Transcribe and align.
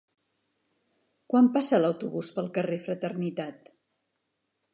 Quan 1.33 1.49
passa 1.57 1.81
l'autobús 1.83 2.33
pel 2.39 2.49
carrer 2.57 2.81
Fraternitat? 2.87 3.71